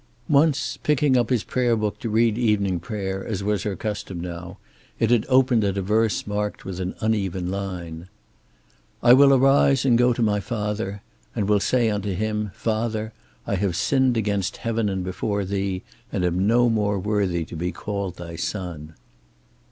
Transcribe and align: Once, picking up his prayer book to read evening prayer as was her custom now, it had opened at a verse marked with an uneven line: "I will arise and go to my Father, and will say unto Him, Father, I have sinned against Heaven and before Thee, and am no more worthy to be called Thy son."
Once, 0.29 0.77
picking 0.81 1.15
up 1.15 1.29
his 1.29 1.43
prayer 1.43 1.75
book 1.75 1.99
to 1.99 2.09
read 2.09 2.35
evening 2.35 2.79
prayer 2.79 3.23
as 3.23 3.43
was 3.43 3.61
her 3.61 3.75
custom 3.75 4.19
now, 4.19 4.57
it 4.97 5.11
had 5.11 5.27
opened 5.29 5.63
at 5.63 5.77
a 5.77 5.81
verse 5.83 6.25
marked 6.25 6.65
with 6.65 6.79
an 6.79 6.95
uneven 7.01 7.51
line: 7.51 8.07
"I 9.03 9.13
will 9.13 9.31
arise 9.31 9.85
and 9.85 9.99
go 9.99 10.11
to 10.11 10.23
my 10.23 10.39
Father, 10.39 11.03
and 11.35 11.47
will 11.47 11.59
say 11.59 11.87
unto 11.91 12.15
Him, 12.15 12.49
Father, 12.55 13.13
I 13.45 13.53
have 13.57 13.75
sinned 13.75 14.17
against 14.17 14.57
Heaven 14.57 14.89
and 14.89 15.03
before 15.03 15.45
Thee, 15.45 15.83
and 16.11 16.25
am 16.25 16.47
no 16.47 16.67
more 16.67 16.97
worthy 16.97 17.45
to 17.45 17.55
be 17.55 17.71
called 17.71 18.15
Thy 18.17 18.37
son." 18.37 18.95